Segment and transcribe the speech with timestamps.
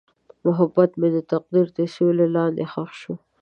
[0.45, 3.13] محبت مې د تقدیر تر سیوري لاندې ښخ شو.